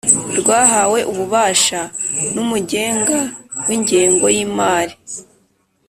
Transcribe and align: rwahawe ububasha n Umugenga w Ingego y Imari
rwahawe 0.39 0.99
ububasha 1.11 1.81
n 2.33 2.35
Umugenga 2.43 3.19
w 3.65 3.67
Ingego 3.75 4.25
y 4.35 4.39
Imari 4.45 4.95